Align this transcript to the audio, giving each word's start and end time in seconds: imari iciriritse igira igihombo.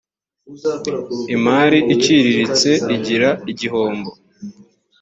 imari 1.35 1.79
iciriritse 1.93 2.71
igira 2.95 3.29
igihombo. 3.51 4.11